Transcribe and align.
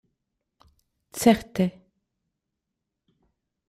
Certe. 1.21 1.65